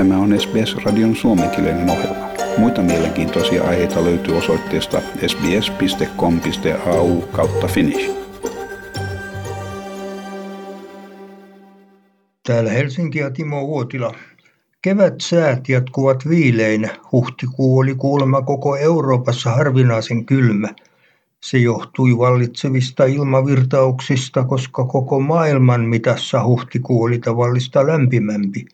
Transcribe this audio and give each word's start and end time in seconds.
Tämä 0.00 0.18
on 0.18 0.40
SBS-radion 0.40 1.16
suomenkielinen 1.16 1.90
ohjelma. 1.90 2.28
Muita 2.58 2.82
mielenkiintoisia 2.82 3.64
aiheita 3.64 4.04
löytyy 4.04 4.36
osoitteesta 4.36 5.00
sbs.com.au 5.26 7.20
kautta 7.20 7.66
finnish. 7.66 8.10
Täällä 12.46 12.70
Helsinki 12.70 13.18
ja 13.18 13.30
Timo 13.30 13.62
Uotila. 13.62 14.14
säät 15.20 15.68
jatkuvat 15.68 16.28
viileinä. 16.28 16.88
Huhtikuu 17.12 17.78
oli 17.78 17.94
kuulemma 17.94 18.42
koko 18.42 18.76
Euroopassa 18.76 19.50
harvinaisen 19.50 20.26
kylmä– 20.26 20.68
se 21.40 21.58
johtui 21.58 22.18
vallitsevista 22.18 23.04
ilmavirtauksista, 23.04 24.44
koska 24.44 24.84
koko 24.84 25.20
maailman 25.20 25.80
mitassa 25.80 26.44
huhtikuu 26.44 27.02
oli 27.02 27.18
tavallista 27.18 27.86
lämpimämpi. 27.86 28.66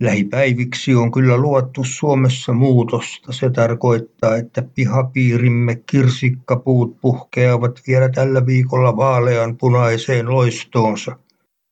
Lähipäiviksi 0.00 0.94
on 0.94 1.12
kyllä 1.12 1.36
luottu 1.36 1.84
Suomessa 1.84 2.52
muutosta. 2.52 3.32
Se 3.32 3.50
tarkoittaa, 3.50 4.36
että 4.36 4.62
pihapiirimme 4.74 5.74
kirsikkapuut 5.90 7.00
puhkeavat 7.00 7.80
vielä 7.86 8.08
tällä 8.08 8.46
viikolla 8.46 8.96
vaalean 8.96 9.56
punaiseen 9.56 10.30
loistoonsa. 10.30 11.16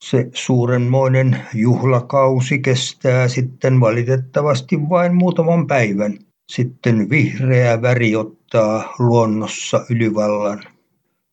Se 0.04 0.28
suurenmoinen 0.32 1.40
juhlakausi 1.54 2.58
kestää 2.58 3.28
sitten 3.28 3.80
valitettavasti 3.80 4.88
vain 4.88 5.14
muutaman 5.14 5.66
päivän. 5.66 6.18
Sitten 6.52 7.10
vihreä 7.10 7.82
väri 7.82 8.16
ottaa 8.16 8.94
luonnossa 8.98 9.84
ylivallan. 9.90 10.62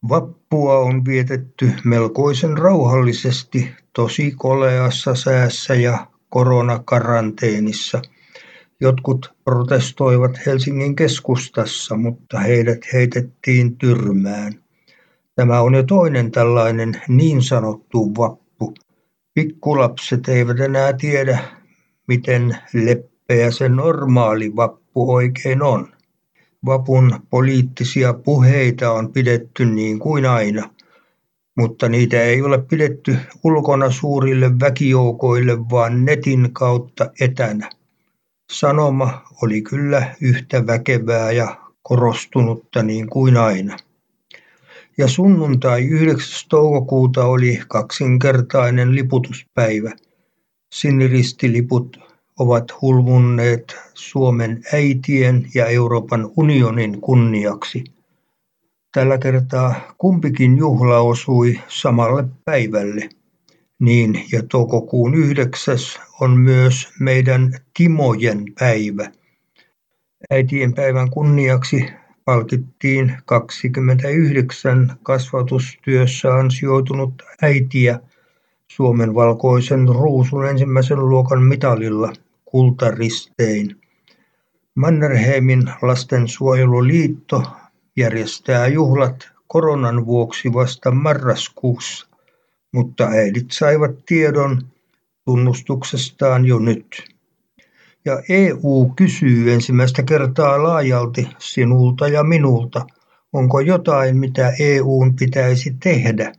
Vappua 0.09 0.77
on 0.77 1.05
vietetty 1.05 1.71
melkoisen 1.83 2.57
rauhallisesti, 2.57 3.71
tosi 3.93 4.33
koleassa 4.37 5.15
säässä 5.15 5.73
ja 5.73 6.10
koronakaranteenissa. 6.31 8.01
Jotkut 8.81 9.33
protestoivat 9.45 10.45
Helsingin 10.45 10.95
keskustassa, 10.95 11.97
mutta 11.97 12.39
heidät 12.39 12.79
heitettiin 12.93 13.77
tyrmään. 13.77 14.53
Tämä 15.35 15.61
on 15.61 15.73
jo 15.73 15.83
toinen 15.83 16.31
tällainen 16.31 17.01
niin 17.07 17.41
sanottu 17.41 18.15
vappu. 18.17 18.73
Pikkulapset 19.33 20.27
eivät 20.27 20.59
enää 20.59 20.93
tiedä, 20.93 21.39
miten 22.07 22.57
leppeä 22.73 23.51
se 23.51 23.69
normaali 23.69 24.55
vappu 24.55 25.13
oikein 25.13 25.61
on. 25.61 25.87
Vapun 26.65 27.19
poliittisia 27.29 28.13
puheita 28.13 28.91
on 28.91 29.13
pidetty 29.13 29.65
niin 29.65 29.99
kuin 29.99 30.25
aina, 30.25 30.69
mutta 31.57 31.89
niitä 31.89 32.21
ei 32.21 32.41
ole 32.41 32.57
pidetty 32.57 33.17
ulkona 33.43 33.91
suurille 33.91 34.59
väkijoukoille, 34.59 35.69
vaan 35.69 36.05
netin 36.05 36.49
kautta 36.53 37.11
etänä. 37.19 37.69
Sanoma 38.51 39.21
oli 39.41 39.61
kyllä 39.61 40.15
yhtä 40.21 40.67
väkevää 40.67 41.31
ja 41.31 41.55
korostunutta 41.83 42.83
niin 42.83 43.09
kuin 43.09 43.37
aina. 43.37 43.77
Ja 44.97 45.07
sunnuntai 45.07 45.83
9. 45.85 46.49
toukokuuta 46.49 47.25
oli 47.25 47.59
kaksinkertainen 47.67 48.95
liputuspäivä. 48.95 49.91
Siniristiliput 50.73 51.99
ovat 52.39 52.81
hulmunneet 52.81 53.75
Suomen 53.93 54.61
äitien 54.73 55.47
ja 55.55 55.65
Euroopan 55.65 56.31
unionin 56.37 57.01
kunniaksi. 57.01 57.83
Tällä 58.93 59.17
kertaa 59.17 59.75
kumpikin 59.97 60.57
juhla 60.57 60.99
osui 60.99 61.59
samalle 61.67 62.25
päivälle. 62.45 63.09
Niin, 63.79 64.25
ja 64.31 64.43
toukokuun 64.43 65.15
yhdeksäs 65.15 65.99
on 66.19 66.37
myös 66.37 66.89
meidän 66.99 67.53
Timojen 67.77 68.45
päivä. 68.59 69.11
Äitien 70.31 70.73
päivän 70.73 71.09
kunniaksi 71.09 71.85
palkittiin 72.25 73.17
29 73.25 74.95
kasvatustyössä 75.03 76.33
ansioitunut 76.33 77.23
äitiä 77.41 77.99
Suomen 78.67 79.15
valkoisen 79.15 79.87
ruusun 79.87 80.47
ensimmäisen 80.47 81.09
luokan 81.09 81.43
mitalilla 81.43 82.13
kultaristein. 82.45 83.75
Mannerheimin 84.75 85.63
lastensuojeluliitto 85.81 87.43
järjestää 87.97 88.67
juhlat 88.67 89.29
koronan 89.47 90.05
vuoksi 90.05 90.53
vasta 90.53 90.91
marraskuussa, 90.91 92.07
mutta 92.71 93.07
äidit 93.07 93.51
saivat 93.51 93.91
tiedon 94.05 94.61
tunnustuksestaan 95.25 96.45
jo 96.45 96.59
nyt. 96.59 97.03
Ja 98.05 98.21
EU 98.29 98.93
kysyy 98.95 99.53
ensimmäistä 99.53 100.03
kertaa 100.03 100.63
laajalti 100.63 101.29
sinulta 101.39 102.07
ja 102.07 102.23
minulta, 102.23 102.85
onko 103.33 103.59
jotain, 103.59 104.17
mitä 104.17 104.53
EUn 104.59 105.15
pitäisi 105.15 105.75
tehdä. 105.83 106.33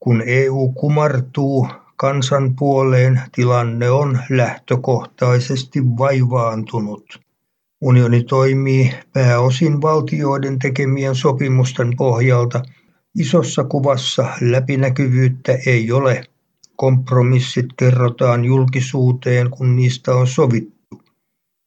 Kun 0.00 0.22
EU 0.26 0.72
kumartuu 0.72 1.68
kansan 1.96 2.56
puoleen, 2.56 3.22
tilanne 3.34 3.90
on 3.90 4.18
lähtökohtaisesti 4.30 5.80
vaivaantunut. 5.98 7.27
Unioni 7.80 8.22
toimii 8.22 8.92
pääosin 9.12 9.82
valtioiden 9.82 10.58
tekemien 10.58 11.14
sopimusten 11.14 11.96
pohjalta. 11.96 12.62
Isossa 13.18 13.64
kuvassa 13.64 14.26
läpinäkyvyyttä 14.40 15.58
ei 15.66 15.92
ole. 15.92 16.24
Kompromissit 16.76 17.66
kerrotaan 17.76 18.44
julkisuuteen, 18.44 19.50
kun 19.50 19.76
niistä 19.76 20.14
on 20.14 20.26
sovittu. 20.26 21.02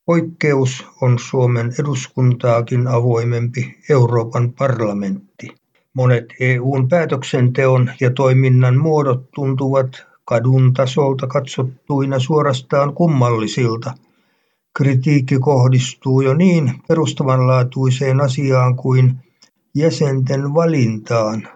Poikkeus 0.06 0.86
on 1.02 1.20
Suomen 1.20 1.74
eduskuntaakin 1.80 2.88
avoimempi 2.88 3.78
Euroopan 3.90 4.54
parlamentti. 4.54 5.48
Monet 5.94 6.26
EUn 6.40 6.90
päätöksenteon 6.90 7.92
ja 8.02 8.12
toiminnan 8.12 8.78
muodot 8.78 9.32
tuntuvat 9.36 10.06
kadun 10.26 10.74
tasolta 10.74 11.28
katsottuina 11.28 12.20
suorastaan 12.20 12.94
kummallisilta. 12.94 13.94
Kritiikki 14.78 15.40
kohdistuu 15.40 16.22
jo 16.22 16.34
niin 16.34 16.74
perustavanlaatuiseen 16.88 18.22
asiaan 18.22 18.76
kuin 18.76 19.16
jäsenten 19.76 20.54
valintaan. 20.54 21.48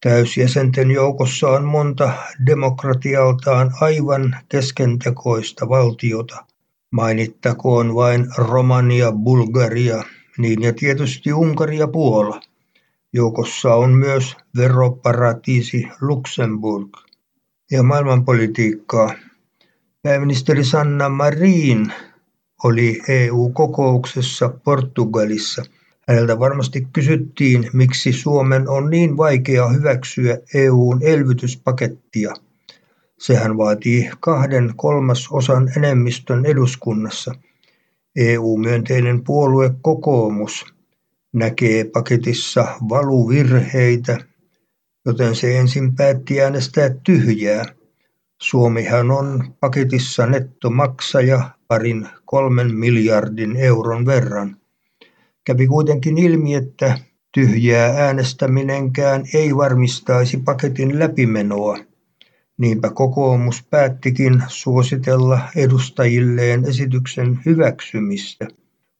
Täysjäsenten 0.00 0.90
joukossa 0.90 1.48
on 1.48 1.64
monta 1.64 2.12
demokratialtaan 2.46 3.70
aivan 3.80 4.36
keskentekoista 4.48 5.68
valtiota. 5.68 6.44
Mainittakoon 6.90 7.94
vain 7.94 8.26
Romania, 8.36 9.12
Bulgaria, 9.12 10.02
niin 10.38 10.62
ja 10.62 10.72
tietysti 10.72 11.32
Unkari 11.32 11.78
ja 11.78 11.88
Puola. 11.88 12.40
Joukossa 13.12 13.74
on 13.74 13.90
myös 13.92 14.36
veroparatiisi 14.56 15.88
Luxemburg 16.00 16.96
ja 17.70 17.82
maailmanpolitiikkaa. 17.82 19.14
Pääministeri 20.02 20.64
Sanna 20.64 21.08
Marin 21.08 21.92
oli 22.64 23.00
EU-kokouksessa 23.08 24.48
Portugalissa. 24.64 25.62
Häneltä 26.08 26.38
varmasti 26.38 26.86
kysyttiin, 26.92 27.70
miksi 27.72 28.12
Suomen 28.12 28.68
on 28.68 28.90
niin 28.90 29.16
vaikea 29.16 29.68
hyväksyä 29.68 30.38
EUn 30.54 31.02
elvytyspakettia. 31.02 32.34
Sehän 33.18 33.58
vaatii 33.58 34.10
kahden 34.20 34.72
kolmasosan 34.76 35.72
enemmistön 35.76 36.46
eduskunnassa. 36.46 37.34
EU-myönteinen 38.16 39.24
puolue 39.24 39.74
kokoomus 39.82 40.66
näkee 41.32 41.84
paketissa 41.84 42.66
valuvirheitä 42.88 44.18
joten 45.06 45.36
se 45.36 45.58
ensin 45.58 45.94
päätti 45.94 46.40
äänestää 46.40 46.90
tyhjää. 47.02 47.64
Suomihan 48.42 49.10
on 49.10 49.54
paketissa 49.60 50.26
nettomaksaja 50.26 51.50
parin 51.68 52.08
kolmen 52.24 52.74
miljardin 52.74 53.56
euron 53.56 54.06
verran. 54.06 54.56
Kävi 55.44 55.66
kuitenkin 55.66 56.18
ilmi, 56.18 56.54
että 56.54 56.98
tyhjää 57.32 57.94
äänestäminenkään 58.06 59.24
ei 59.34 59.56
varmistaisi 59.56 60.36
paketin 60.36 60.98
läpimenoa. 60.98 61.78
Niinpä 62.58 62.90
kokoomus 62.90 63.62
päättikin 63.70 64.42
suositella 64.48 65.40
edustajilleen 65.56 66.64
esityksen 66.64 67.40
hyväksymistä. 67.46 68.48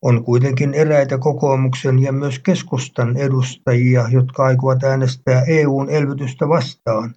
On 0.03 0.25
kuitenkin 0.25 0.75
eräitä 0.75 1.19
kokoomuksen 1.19 1.99
ja 1.99 2.13
myös 2.13 2.39
keskustan 2.39 3.17
edustajia, 3.17 4.09
jotka 4.11 4.45
aikovat 4.45 4.85
äänestää 4.85 5.43
EUn 5.43 5.91
elvytystä 5.91 6.49
vastaan, 6.49 7.15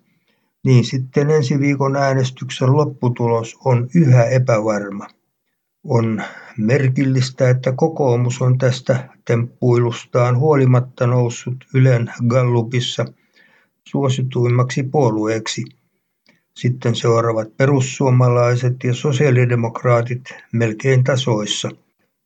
niin 0.63 0.85
sitten 0.85 1.29
ensi 1.29 1.59
viikon 1.59 1.95
äänestyksen 1.95 2.73
lopputulos 2.77 3.57
on 3.65 3.87
yhä 3.95 4.25
epävarma. 4.25 5.07
On 5.83 6.23
merkillistä, 6.57 7.49
että 7.49 7.71
kokoomus 7.75 8.41
on 8.41 8.57
tästä 8.57 9.09
temppuilustaan 9.25 10.37
huolimatta 10.37 11.07
noussut 11.07 11.55
Ylen 11.73 12.13
Gallupissa 12.27 13.05
suosituimmaksi 13.89 14.83
puolueeksi. 14.83 15.63
Sitten 16.55 16.95
seuraavat 16.95 17.57
perussuomalaiset 17.57 18.83
ja 18.83 18.93
sosiaalidemokraatit 18.93 20.23
melkein 20.53 21.03
tasoissa. 21.03 21.69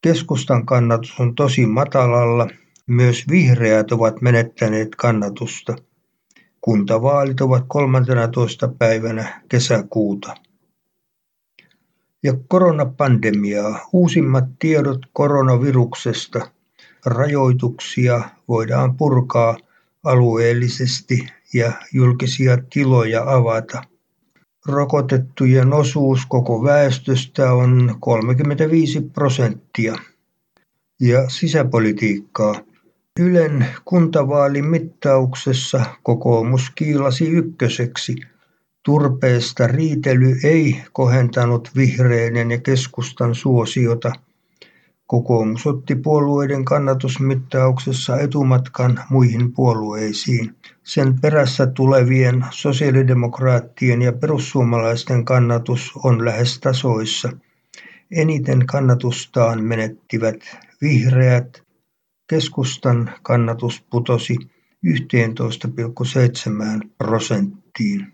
Keskustan 0.01 0.66
kannatus 0.66 1.19
on 1.19 1.36
tosi 1.36 1.66
matalalla. 1.66 2.48
Myös 2.88 3.25
vihreät 3.30 3.92
ovat 3.92 4.22
menettäneet 4.22 4.95
kannatusta. 4.95 5.75
Kuntavaalit 6.68 7.42
ovat 7.42 7.64
13. 7.68 8.68
päivänä 8.68 9.42
kesäkuuta. 9.50 10.36
Ja 12.24 12.34
koronapandemiaa. 12.48 13.90
Uusimmat 13.94 14.44
tiedot 14.60 15.00
koronaviruksesta. 15.14 16.52
Rajoituksia 17.06 18.22
voidaan 18.48 18.98
purkaa 18.98 19.58
alueellisesti 20.04 21.28
ja 21.54 21.72
julkisia 21.94 22.58
tiloja 22.74 23.24
avata. 23.34 23.84
Rokotettujen 24.66 25.74
osuus 25.74 26.25
koko 26.25 26.63
väestöstä 26.63 27.54
on 27.54 27.96
35 28.00 29.02
prosenttia. 29.02 29.96
Ja 31.02 31.30
sisäpolitiikkaa. 31.30 32.67
Ylen 33.19 33.66
kuntavaalimittauksessa 33.86 35.86
kokoomus 36.04 36.69
kiilasi 36.75 37.30
ykköseksi. 37.30 38.16
Turpeesta 38.84 39.68
riitely 39.68 40.38
ei 40.44 40.81
kohentanut 40.94 41.72
vihreiden 41.75 42.52
ja 42.52 42.58
keskustan 42.58 43.36
suosiota– 43.36 44.12
Kokoomus 45.08 45.68
otti 45.68 45.96
puolueiden 45.96 46.66
kannatusmittauksessa 46.66 48.19
etumatkan 48.19 49.04
muihin 49.10 49.54
puolueisiin. 49.54 50.56
Sen 50.84 51.22
perässä 51.22 51.68
tulevien 51.68 52.46
sosiaalidemokraattien 52.50 54.02
ja 54.02 54.13
perussuomalaisten 54.13 55.25
kannatus 55.25 55.92
on 56.04 56.25
lähes 56.25 56.60
tasoissa. 56.60 57.30
Eniten 58.12 58.66
kannatustaan 58.66 59.63
menettivät 59.63 60.40
vihreät. 60.81 61.67
Keskustan 62.27 63.13
kannatus 63.24 63.85
putosi 63.89 64.35
11,7 64.85 66.89
prosenttiin. 66.97 68.13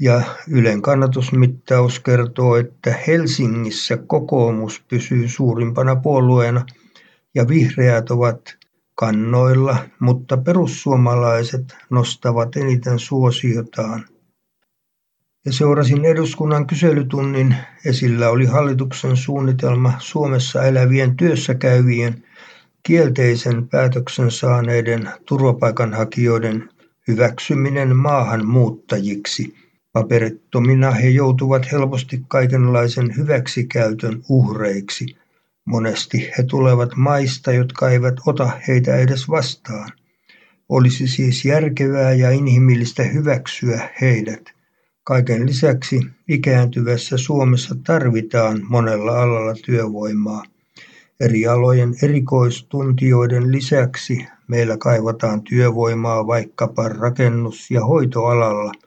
Ja 0.00 0.22
Ylen 0.48 0.82
kannatusmittaus 0.82 2.00
kertoo, 2.00 2.56
että 2.56 2.94
Helsingissä 3.06 3.96
kokoomus 3.96 4.84
pysyy 4.88 5.28
suurimpana 5.28 5.96
puolueena 5.96 6.66
ja 7.34 7.48
vihreät 7.48 8.10
ovat 8.10 8.56
kannoilla, 8.94 9.76
mutta 10.00 10.36
perussuomalaiset 10.36 11.76
nostavat 11.90 12.56
eniten 12.56 12.98
suosiotaan. 12.98 14.04
Ja 15.44 15.52
seurasin 15.52 16.04
eduskunnan 16.04 16.66
kyselytunnin. 16.66 17.56
Esillä 17.84 18.28
oli 18.28 18.46
hallituksen 18.46 19.16
suunnitelma 19.16 19.92
Suomessa 19.98 20.62
elävien 20.62 21.16
työssäkäyvien 21.16 22.24
kielteisen 22.82 23.68
päätöksen 23.68 24.30
saaneiden 24.30 25.08
turvapaikanhakijoiden 25.26 26.68
hyväksyminen 27.08 27.96
maahanmuuttajiksi– 27.96 29.54
Paperittomina 29.92 30.90
he 30.90 31.08
joutuvat 31.08 31.72
helposti 31.72 32.22
kaikenlaisen 32.28 33.16
hyväksikäytön 33.16 34.22
uhreiksi. 34.28 35.06
Monesti 35.64 36.30
he 36.38 36.42
tulevat 36.42 36.96
maista, 36.96 37.52
jotka 37.52 37.90
eivät 37.90 38.14
ota 38.26 38.50
heitä 38.68 38.96
edes 38.96 39.28
vastaan. 39.28 39.90
Olisi 40.68 41.06
siis 41.06 41.44
järkevää 41.44 42.12
ja 42.12 42.30
inhimillistä 42.30 43.02
hyväksyä 43.02 43.88
heidät. 44.00 44.42
Kaiken 45.04 45.46
lisäksi 45.46 46.00
ikääntyvässä 46.28 47.16
Suomessa 47.16 47.74
tarvitaan 47.86 48.60
monella 48.68 49.22
alalla 49.22 49.54
työvoimaa. 49.64 50.42
Eri 51.22 51.46
alojen 51.46 51.94
erikoistuntijoiden 52.02 53.52
lisäksi 53.52 54.26
meillä 54.48 54.76
kaivataan 54.76 55.42
työvoimaa 55.42 56.26
vaikkapa 56.26 56.88
rakennus- 56.88 57.70
ja 57.70 57.84
hoitoalalla– 57.84 58.72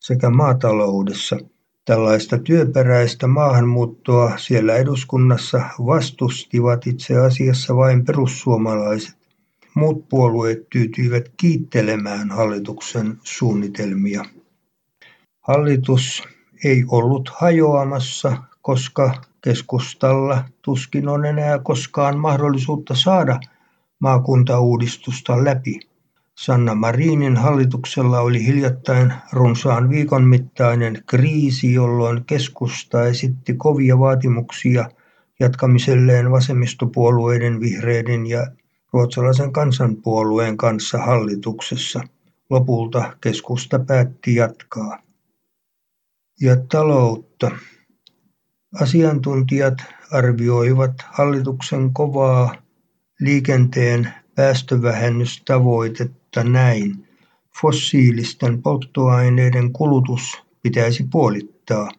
sekä 0.00 0.30
maataloudessa. 0.30 1.38
Tällaista 1.84 2.38
työperäistä 2.38 3.26
maahanmuuttoa 3.26 4.38
siellä 4.38 4.76
eduskunnassa 4.76 5.60
vastustivat 5.86 6.86
itse 6.86 7.16
asiassa 7.16 7.76
vain 7.76 8.04
perussuomalaiset. 8.04 9.16
Muut 9.74 10.08
puolueet 10.08 10.68
tyytyivät 10.70 11.28
kiittelemään 11.36 12.30
hallituksen 12.30 13.18
suunnitelmia. 13.22 14.24
Hallitus 15.40 16.22
ei 16.64 16.84
ollut 16.88 17.28
hajoamassa, 17.28 18.36
koska 18.62 19.14
keskustalla 19.40 20.44
tuskin 20.62 21.08
on 21.08 21.26
enää 21.26 21.58
koskaan 21.58 22.18
mahdollisuutta 22.18 22.94
saada 22.94 23.40
maakuntauudistusta 23.98 25.44
läpi. 25.44 25.80
Sanna 26.34 26.74
Marinin 26.74 27.36
hallituksella 27.36 28.20
oli 28.20 28.46
hiljattain 28.46 29.12
runsaan 29.32 29.90
viikon 29.90 30.24
mittainen 30.24 31.02
kriisi, 31.06 31.72
jolloin 31.72 32.24
keskusta 32.24 33.06
esitti 33.06 33.54
kovia 33.54 33.98
vaatimuksia 33.98 34.90
jatkamiselleen 35.40 36.30
vasemmistopuolueiden, 36.30 37.60
vihreiden 37.60 38.26
ja 38.26 38.46
ruotsalaisen 38.92 39.52
kansanpuolueen 39.52 40.56
kanssa 40.56 40.98
hallituksessa. 40.98 42.00
Lopulta 42.50 43.16
keskusta 43.20 43.78
päätti 43.78 44.34
jatkaa. 44.34 44.98
Ja 46.40 46.56
taloutta. 46.56 47.50
Asiantuntijat 48.74 49.74
arvioivat 50.12 50.92
hallituksen 51.06 51.92
kovaa 51.92 52.54
liikenteen 53.20 54.12
päästövähennystavoitetta 54.34 56.44
näin: 56.44 57.08
fossiilisten 57.60 58.62
polttoaineiden 58.62 59.72
kulutus 59.72 60.42
pitäisi 60.62 61.06
puolittaa. 61.10 61.90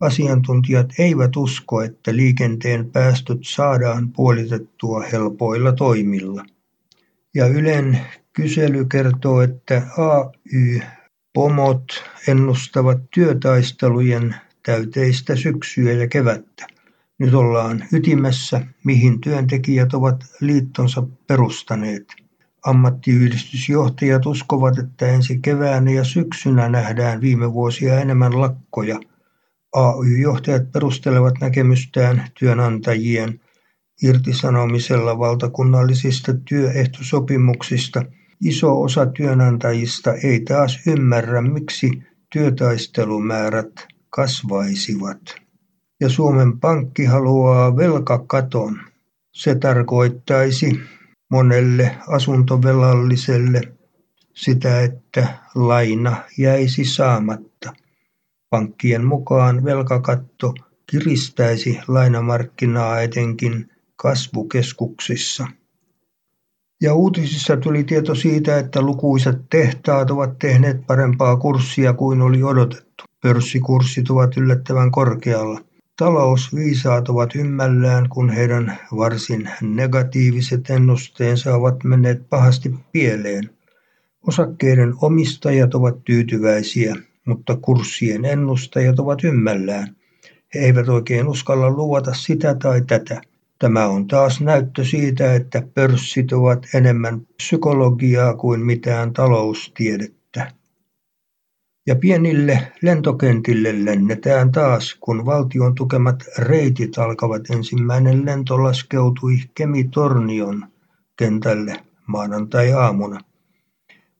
Asiantuntijat 0.00 0.86
eivät 0.98 1.36
usko, 1.36 1.82
että 1.82 2.16
liikenteen 2.16 2.90
päästöt 2.90 3.38
saadaan 3.42 4.12
puolitettua 4.12 5.04
helpoilla 5.12 5.72
toimilla. 5.72 6.44
Ja 7.34 7.46
Ylen 7.46 8.00
kysely 8.32 8.84
kertoo, 8.84 9.40
että 9.40 9.82
AY-pomot 9.98 11.84
ennustavat 12.28 12.98
työtaistelujen 13.14 14.34
täyteistä 14.62 15.36
syksyä 15.36 15.92
ja 15.92 16.08
kevättä. 16.08 16.66
Nyt 17.18 17.34
ollaan 17.34 17.84
ytimessä, 17.92 18.66
mihin 18.84 19.20
työntekijät 19.20 19.94
ovat 19.94 20.24
liittonsa 20.40 21.02
perustaneet. 21.26 22.06
Ammattiyhdistysjohtajat 22.64 24.26
uskovat, 24.26 24.78
että 24.78 25.06
ensi 25.06 25.38
keväänä 25.38 25.90
ja 25.90 26.04
syksynä 26.04 26.68
nähdään 26.68 27.20
viime 27.20 27.52
vuosia 27.52 28.00
enemmän 28.00 28.40
lakkoja. 28.40 29.00
AY-johtajat 29.72 30.72
perustelevat 30.72 31.34
näkemystään 31.40 32.26
työnantajien 32.38 33.40
irtisanomisella 34.02 35.18
valtakunnallisista 35.18 36.34
työehtosopimuksista. 36.34 38.04
Iso 38.44 38.82
osa 38.82 39.06
työnantajista 39.06 40.14
ei 40.14 40.40
taas 40.40 40.80
ymmärrä, 40.86 41.42
miksi 41.42 42.02
työtaistelumäärät 42.32 43.88
kasvaisivat 44.10 45.20
ja 46.00 46.08
Suomen 46.08 46.60
Pankki 46.60 47.04
haluaa 47.04 47.76
velkakaton. 47.76 48.80
Se 49.32 49.54
tarkoittaisi 49.54 50.80
monelle 51.30 51.96
asuntovelalliselle 52.08 53.60
sitä, 54.34 54.80
että 54.80 55.28
laina 55.54 56.16
jäisi 56.38 56.84
saamatta. 56.84 57.72
Pankkien 58.50 59.04
mukaan 59.04 59.64
velkakatto 59.64 60.54
kiristäisi 60.90 61.80
lainamarkkinaa 61.88 63.00
etenkin 63.00 63.70
kasvukeskuksissa. 63.96 65.46
Ja 66.82 66.94
uutisissa 66.94 67.56
tuli 67.56 67.84
tieto 67.84 68.14
siitä, 68.14 68.58
että 68.58 68.82
lukuisat 68.82 69.36
tehtaat 69.50 70.10
ovat 70.10 70.38
tehneet 70.38 70.86
parempaa 70.86 71.36
kurssia 71.36 71.92
kuin 71.92 72.22
oli 72.22 72.42
odotettu. 72.42 73.09
Pörssikurssit 73.22 74.10
ovat 74.10 74.36
yllättävän 74.36 74.90
korkealla. 74.90 75.60
Talousviisaat 75.96 77.08
ovat 77.08 77.34
ymmällään, 77.34 78.08
kun 78.08 78.30
heidän 78.30 78.78
varsin 78.96 79.50
negatiiviset 79.62 80.70
ennusteensa 80.70 81.54
ovat 81.54 81.84
menneet 81.84 82.28
pahasti 82.30 82.74
pieleen. 82.92 83.50
Osakkeiden 84.26 84.94
omistajat 85.02 85.74
ovat 85.74 86.04
tyytyväisiä, 86.04 86.96
mutta 87.26 87.56
kurssien 87.56 88.24
ennustajat 88.24 88.98
ovat 88.98 89.24
ymmällään. 89.24 89.96
He 90.54 90.60
eivät 90.60 90.88
oikein 90.88 91.28
uskalla 91.28 91.70
luvata 91.70 92.14
sitä 92.14 92.54
tai 92.54 92.82
tätä. 92.86 93.20
Tämä 93.58 93.86
on 93.86 94.06
taas 94.06 94.40
näyttö 94.40 94.84
siitä, 94.84 95.34
että 95.34 95.62
pörssit 95.74 96.32
ovat 96.32 96.66
enemmän 96.74 97.20
psykologiaa 97.36 98.34
kuin 98.34 98.60
mitään 98.66 99.12
taloustiedettä. 99.12 100.19
Ja 101.90 101.96
pienille 101.96 102.72
lentokentille 102.82 103.84
lennetään 103.84 104.52
taas, 104.52 104.96
kun 105.00 105.26
valtion 105.26 105.74
tukemat 105.74 106.24
reitit 106.38 106.98
alkavat. 106.98 107.50
Ensimmäinen 107.50 108.26
lento 108.26 108.62
laskeutui 108.62 109.36
Kemi-Tornion 109.54 110.66
kentälle 111.16 111.76
maanantai-aamuna. 112.06 113.20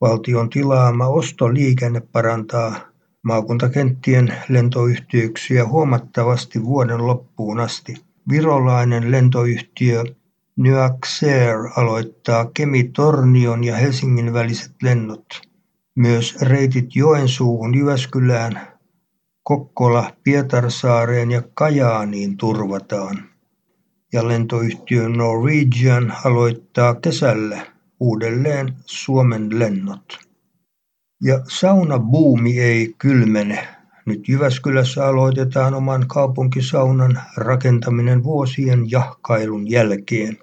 Valtion 0.01 0.51
tilaama 0.51 1.07
ostoliikenne 1.07 2.01
parantaa 2.01 2.81
maakuntakenttien 3.23 4.35
lentoyhteyksiä 4.49 5.67
huomattavasti 5.67 6.65
vuoden 6.65 7.07
loppuun 7.07 7.61
asti. 7.61 7.95
Virolainen 8.29 9.11
lentoyhtiö 9.11 10.05
Nuaxair 10.57 11.57
aloittaa 11.77 12.51
Kemi-Tornion 12.55 13.65
ja 13.65 13.77
Helsingin 13.77 14.33
väliset 14.33 14.73
lennot. 14.83 15.50
Myös 15.97 16.37
reitit 16.43 16.97
Joensuuhun, 16.97 17.75
Jyväskylään, 17.75 18.61
Kokkola, 19.43 20.13
Pietarsaareen 20.23 21.31
ja 21.31 21.43
Kajaaniin 21.55 22.37
turvataan. 22.37 23.25
Ja 24.13 24.29
lentoyhtiö 24.29 25.09
Norwegian 25.09 26.15
aloittaa 26.25 26.95
kesällä 26.95 27.67
uudelleen 28.01 28.75
Suomen 28.87 29.59
lennot. 29.59 30.19
Ja 31.23 31.41
saunabuumi 31.49 32.61
ei 32.61 32.95
kylmene. 32.99 33.69
Nyt 34.07 34.29
Jyväskylässä 34.29 35.07
aloitetaan 35.07 35.75
oman 35.75 36.09
kaupunkisaunan 36.09 37.21
rakentaminen 37.37 38.25
vuosien 38.25 38.91
jahkailun 38.91 39.71
jälkeen. 39.71 40.39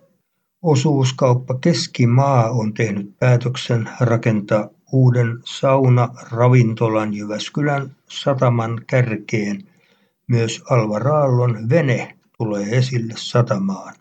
Osuuskauppa 0.62 1.58
Keskimaa 1.62 2.50
on 2.50 2.74
tehnyt 2.74 3.20
päätöksen 3.20 3.90
rakentaa 4.00 4.70
uuden 4.92 5.40
sauna-ravintolan 5.46 7.14
Jyväskylän 7.14 7.96
sataman 8.10 8.82
kärkeen. 8.88 9.64
Myös 10.28 10.64
Alva 10.70 11.00
Raallon 11.00 11.70
vene 11.70 12.18
tulee 12.38 12.66
esille 12.78 13.14
satamaan. 13.18 13.94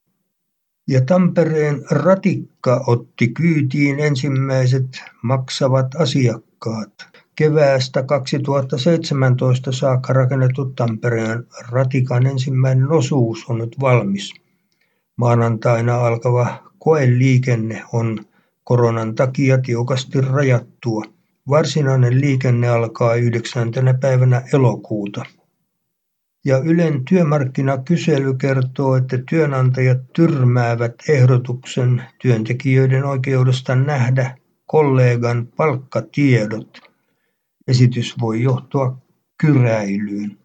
Ja 0.88 1.00
Tampereen 1.00 1.84
ratikka 1.90 2.84
otti 2.86 3.28
kyytiin 3.28 4.00
ensimmäiset 4.00 4.86
maksavat 5.22 5.94
asiakkaat. 5.94 6.92
Keväästä 7.36 8.02
2017 8.02 9.72
saakka 9.72 10.12
rakennettu 10.12 10.64
Tampereen 10.64 11.46
ratikan 11.68 12.26
ensimmäinen 12.26 12.90
osuus 12.92 13.44
on 13.48 13.58
nyt 13.58 13.76
valmis. 13.80 14.34
Maanantaina 15.16 15.96
alkava 15.96 16.70
koeliikenne 16.78 17.82
on 17.92 18.24
koronan 18.66 19.14
takia 19.14 19.58
tiukasti 19.58 20.20
rajattua. 20.20 21.02
Varsinainen 21.48 22.20
liikenne 22.20 22.68
alkaa 22.68 23.14
9. 23.14 23.72
päivänä 24.00 24.42
elokuuta. 24.52 25.24
Ja 26.44 26.58
Ylen 26.58 27.04
työmarkkinakysely 27.04 28.34
kertoo, 28.34 28.96
että 28.96 29.18
työnantajat 29.28 29.98
tyrmäävät 30.12 30.94
ehdotuksen 31.08 32.02
työntekijöiden 32.22 33.04
oikeudesta 33.04 33.74
nähdä 33.74 34.36
kollegan 34.66 35.48
palkkatiedot. 35.56 36.78
Esitys 37.68 38.14
voi 38.20 38.42
johtua 38.42 38.98
kyräilyyn. 39.40 40.38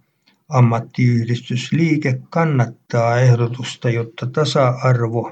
Ammattiyhdistysliike 0.50 2.22
kannattaa 2.30 3.20
ehdotusta, 3.20 3.90
jotta 3.90 4.28
tasa-arvo 4.28 5.32